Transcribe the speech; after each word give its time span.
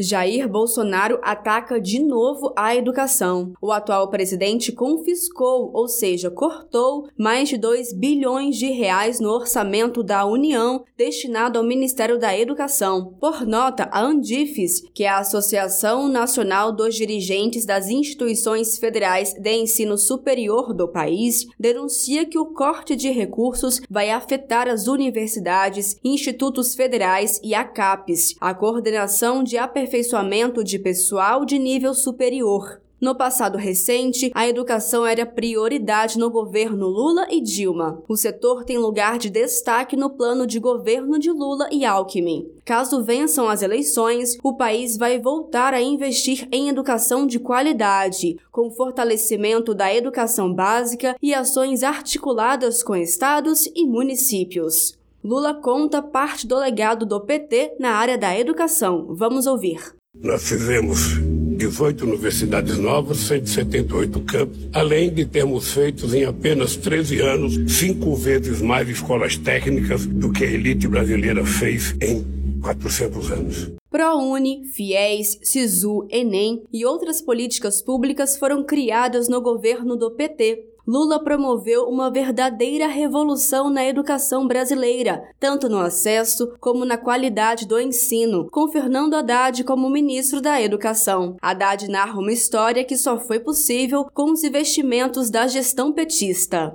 Jair 0.00 0.48
Bolsonaro 0.48 1.18
ataca 1.22 1.80
de 1.80 1.98
novo 1.98 2.52
a 2.56 2.74
educação. 2.76 3.52
O 3.60 3.72
atual 3.72 4.08
presidente 4.08 4.70
confiscou, 4.70 5.72
ou 5.74 5.88
seja, 5.88 6.30
cortou, 6.30 7.08
mais 7.18 7.48
de 7.48 7.58
2 7.58 7.92
bilhões 7.94 8.56
de 8.56 8.70
reais 8.70 9.18
no 9.18 9.30
orçamento 9.30 10.02
da 10.02 10.24
União 10.24 10.84
destinado 10.96 11.58
ao 11.58 11.64
Ministério 11.64 12.18
da 12.18 12.36
Educação. 12.36 13.16
Por 13.20 13.44
nota, 13.44 13.88
a 13.90 14.00
Andifes, 14.00 14.82
que 14.94 15.02
é 15.02 15.08
a 15.08 15.18
Associação 15.18 16.08
Nacional 16.08 16.70
dos 16.70 16.94
Dirigentes 16.94 17.66
das 17.66 17.88
Instituições 17.88 18.78
Federais 18.78 19.32
de 19.34 19.52
Ensino 19.52 19.98
Superior 19.98 20.72
do 20.72 20.86
país, 20.86 21.46
denuncia 21.58 22.24
que 22.24 22.38
o 22.38 22.46
corte 22.46 22.94
de 22.94 23.10
recursos 23.10 23.80
vai 23.90 24.10
afetar 24.10 24.68
as 24.68 24.86
universidades, 24.86 25.98
institutos 26.04 26.74
federais 26.74 27.40
e 27.42 27.54
a 27.54 27.64
CAPES, 27.64 28.36
a 28.40 28.54
Coordenação 28.54 29.42
de 29.42 29.58
Aperfeiçoamento 29.58 29.87
aperfeiçoamento 29.88 30.62
de 30.62 30.78
pessoal 30.78 31.46
de 31.46 31.58
nível 31.58 31.94
superior. 31.94 32.80
No 33.00 33.14
passado 33.14 33.56
recente, 33.56 34.30
a 34.34 34.46
educação 34.46 35.06
era 35.06 35.24
prioridade 35.24 36.18
no 36.18 36.28
governo 36.28 36.88
Lula 36.88 37.28
e 37.30 37.40
Dilma. 37.40 38.02
O 38.08 38.16
setor 38.16 38.64
tem 38.64 38.76
lugar 38.76 39.18
de 39.18 39.30
destaque 39.30 39.96
no 39.96 40.10
plano 40.10 40.46
de 40.46 40.58
governo 40.58 41.16
de 41.16 41.30
Lula 41.30 41.68
e 41.70 41.84
Alckmin. 41.84 42.50
Caso 42.64 43.02
vençam 43.02 43.48
as 43.48 43.62
eleições, 43.62 44.36
o 44.42 44.56
país 44.56 44.96
vai 44.96 45.18
voltar 45.18 45.72
a 45.72 45.80
investir 45.80 46.48
em 46.50 46.68
educação 46.68 47.24
de 47.24 47.38
qualidade, 47.38 48.36
com 48.50 48.70
fortalecimento 48.70 49.74
da 49.74 49.94
educação 49.94 50.52
básica 50.52 51.16
e 51.22 51.32
ações 51.32 51.84
articuladas 51.84 52.82
com 52.82 52.96
estados 52.96 53.66
e 53.76 53.86
municípios. 53.86 54.97
Lula 55.22 55.52
conta 55.52 56.00
parte 56.00 56.46
do 56.46 56.56
legado 56.56 57.04
do 57.04 57.20
PT 57.20 57.74
na 57.80 57.90
área 57.90 58.16
da 58.16 58.38
educação. 58.38 59.14
Vamos 59.16 59.46
ouvir. 59.46 59.80
Nós 60.22 60.48
fizemos 60.48 61.18
18 61.56 62.04
universidades 62.04 62.78
novas, 62.78 63.18
178 63.18 64.20
campos, 64.20 64.68
além 64.72 65.12
de 65.12 65.26
termos 65.26 65.72
feito 65.72 66.06
em 66.14 66.24
apenas 66.24 66.76
13 66.76 67.20
anos 67.20 67.54
cinco 67.66 68.14
vezes 68.14 68.62
mais 68.62 68.88
escolas 68.88 69.36
técnicas 69.36 70.06
do 70.06 70.32
que 70.32 70.44
a 70.44 70.50
elite 70.50 70.86
brasileira 70.86 71.44
fez 71.44 71.96
em 72.00 72.24
400 72.62 73.32
anos. 73.32 73.72
ProUni, 73.90 74.66
FIES, 74.66 75.40
SISU, 75.42 76.06
Enem 76.10 76.62
e 76.72 76.84
outras 76.84 77.20
políticas 77.20 77.82
públicas 77.82 78.36
foram 78.36 78.62
criadas 78.62 79.28
no 79.28 79.40
governo 79.40 79.96
do 79.96 80.12
PT 80.12 80.64
Lula 80.88 81.22
promoveu 81.22 81.84
uma 81.84 82.10
verdadeira 82.10 82.86
revolução 82.86 83.68
na 83.68 83.84
educação 83.84 84.48
brasileira, 84.48 85.22
tanto 85.38 85.68
no 85.68 85.76
acesso 85.76 86.50
como 86.58 86.82
na 86.82 86.96
qualidade 86.96 87.68
do 87.68 87.78
ensino, 87.78 88.48
com 88.50 88.66
Fernando 88.68 89.12
Haddad 89.12 89.64
como 89.64 89.90
ministro 89.90 90.40
da 90.40 90.62
Educação. 90.62 91.36
Haddad 91.42 91.86
narra 91.90 92.18
uma 92.18 92.32
história 92.32 92.82
que 92.84 92.96
só 92.96 93.20
foi 93.20 93.38
possível 93.38 94.06
com 94.14 94.32
os 94.32 94.42
investimentos 94.42 95.28
da 95.28 95.46
gestão 95.46 95.92
petista. 95.92 96.72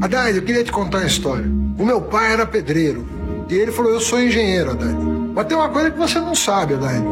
Haddad, 0.00 0.34
eu 0.34 0.42
queria 0.42 0.64
te 0.64 0.72
contar 0.72 1.00
uma 1.00 1.06
história. 1.06 1.44
O 1.78 1.84
meu 1.84 2.00
pai 2.00 2.32
era 2.32 2.46
pedreiro 2.46 3.06
e 3.50 3.54
ele 3.54 3.70
falou: 3.70 3.92
Eu 3.92 4.00
sou 4.00 4.18
engenheiro, 4.18 4.70
Haddad. 4.70 4.96
Mas 5.34 5.46
tem 5.46 5.58
uma 5.58 5.68
coisa 5.68 5.90
que 5.90 5.98
você 5.98 6.18
não 6.18 6.34
sabe, 6.34 6.72
Haddad. 6.72 7.04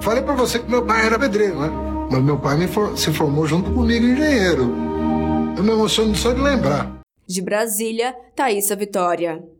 Falei 0.00 0.20
para 0.24 0.34
você 0.34 0.58
que 0.58 0.68
meu 0.68 0.84
pai 0.84 1.06
era 1.06 1.16
pedreiro, 1.16 1.60
né? 1.60 1.70
Mas 2.10 2.24
meu 2.24 2.38
pai 2.38 2.66
for 2.66 2.98
se 2.98 3.12
formou 3.12 3.46
junto 3.46 3.70
comigo 3.70 4.04
engenheiro. 4.04 4.92
Eu 5.56 5.62
me 5.62 5.70
emociono 5.72 6.14
só 6.16 6.32
de 6.32 6.40
lembrar. 6.40 7.00
De 7.26 7.40
Brasília, 7.40 8.12
Thaisa 8.34 8.74
Vitória. 8.74 9.44